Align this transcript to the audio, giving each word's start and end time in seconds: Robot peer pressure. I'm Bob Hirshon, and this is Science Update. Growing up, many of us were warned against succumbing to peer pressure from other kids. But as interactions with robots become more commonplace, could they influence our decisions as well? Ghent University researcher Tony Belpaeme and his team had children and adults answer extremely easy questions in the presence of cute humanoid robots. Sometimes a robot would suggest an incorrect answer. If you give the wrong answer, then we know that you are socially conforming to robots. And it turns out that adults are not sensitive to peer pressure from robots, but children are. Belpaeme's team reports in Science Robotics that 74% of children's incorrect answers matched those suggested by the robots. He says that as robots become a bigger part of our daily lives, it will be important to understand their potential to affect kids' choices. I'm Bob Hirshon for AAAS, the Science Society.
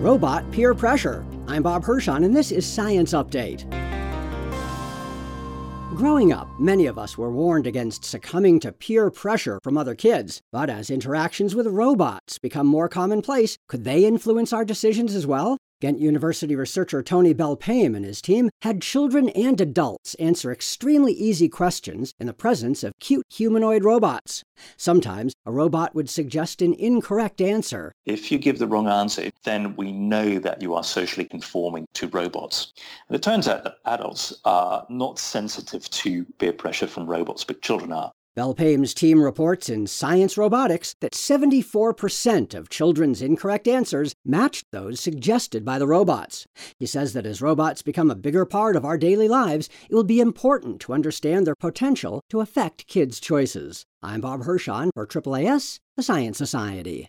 Robot 0.00 0.48
peer 0.52 0.74
pressure. 0.74 1.26
I'm 1.48 1.64
Bob 1.64 1.82
Hirshon, 1.82 2.24
and 2.24 2.36
this 2.36 2.52
is 2.52 2.64
Science 2.64 3.14
Update. 3.14 3.68
Growing 5.96 6.32
up, 6.32 6.48
many 6.60 6.86
of 6.86 6.98
us 6.98 7.18
were 7.18 7.32
warned 7.32 7.66
against 7.66 8.04
succumbing 8.04 8.60
to 8.60 8.70
peer 8.70 9.10
pressure 9.10 9.58
from 9.64 9.76
other 9.76 9.96
kids. 9.96 10.40
But 10.52 10.70
as 10.70 10.88
interactions 10.88 11.56
with 11.56 11.66
robots 11.66 12.38
become 12.38 12.68
more 12.68 12.88
commonplace, 12.88 13.58
could 13.66 13.82
they 13.82 14.04
influence 14.04 14.52
our 14.52 14.64
decisions 14.64 15.16
as 15.16 15.26
well? 15.26 15.58
Ghent 15.80 16.00
University 16.00 16.56
researcher 16.56 17.04
Tony 17.04 17.32
Belpaeme 17.32 17.94
and 17.94 18.04
his 18.04 18.20
team 18.20 18.50
had 18.62 18.82
children 18.82 19.28
and 19.28 19.60
adults 19.60 20.16
answer 20.16 20.50
extremely 20.50 21.12
easy 21.12 21.48
questions 21.48 22.12
in 22.18 22.26
the 22.26 22.32
presence 22.32 22.82
of 22.82 22.98
cute 22.98 23.24
humanoid 23.30 23.84
robots. 23.84 24.42
Sometimes 24.76 25.34
a 25.46 25.52
robot 25.52 25.94
would 25.94 26.10
suggest 26.10 26.62
an 26.62 26.74
incorrect 26.74 27.40
answer. 27.40 27.92
If 28.06 28.32
you 28.32 28.38
give 28.38 28.58
the 28.58 28.66
wrong 28.66 28.88
answer, 28.88 29.30
then 29.44 29.76
we 29.76 29.92
know 29.92 30.40
that 30.40 30.60
you 30.60 30.74
are 30.74 30.82
socially 30.82 31.26
conforming 31.26 31.86
to 31.94 32.08
robots. 32.08 32.72
And 33.08 33.14
it 33.14 33.22
turns 33.22 33.46
out 33.46 33.62
that 33.62 33.76
adults 33.84 34.34
are 34.44 34.84
not 34.88 35.20
sensitive 35.20 35.88
to 35.90 36.24
peer 36.40 36.54
pressure 36.54 36.88
from 36.88 37.06
robots, 37.06 37.44
but 37.44 37.62
children 37.62 37.92
are. 37.92 38.10
Belpaeme's 38.38 38.94
team 38.94 39.20
reports 39.20 39.68
in 39.68 39.88
Science 39.88 40.38
Robotics 40.38 40.94
that 41.00 41.10
74% 41.10 42.54
of 42.54 42.68
children's 42.68 43.20
incorrect 43.20 43.66
answers 43.66 44.14
matched 44.24 44.66
those 44.70 45.00
suggested 45.00 45.64
by 45.64 45.76
the 45.76 45.88
robots. 45.88 46.46
He 46.78 46.86
says 46.86 47.14
that 47.14 47.26
as 47.26 47.42
robots 47.42 47.82
become 47.82 48.12
a 48.12 48.14
bigger 48.14 48.44
part 48.44 48.76
of 48.76 48.84
our 48.84 48.96
daily 48.96 49.26
lives, 49.26 49.68
it 49.90 49.94
will 49.96 50.04
be 50.04 50.20
important 50.20 50.80
to 50.82 50.92
understand 50.92 51.48
their 51.48 51.56
potential 51.56 52.22
to 52.30 52.38
affect 52.38 52.86
kids' 52.86 53.18
choices. 53.18 53.84
I'm 54.04 54.20
Bob 54.20 54.42
Hirshon 54.42 54.90
for 54.94 55.04
AAAS, 55.04 55.80
the 55.96 56.04
Science 56.04 56.38
Society. 56.38 57.08